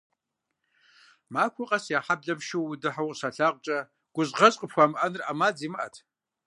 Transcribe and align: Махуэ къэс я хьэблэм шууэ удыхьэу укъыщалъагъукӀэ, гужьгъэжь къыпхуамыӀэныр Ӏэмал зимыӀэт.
Махуэ 1.33 1.65
къэс 1.69 1.85
я 1.97 1.99
хьэблэм 2.05 2.39
шууэ 2.47 2.69
удыхьэу 2.71 3.05
укъыщалъагъукӀэ, 3.07 3.79
гужьгъэжь 4.13 4.57
къыпхуамыӀэныр 4.59 5.23
Ӏэмал 5.25 5.53
зимыӀэт. 5.59 5.95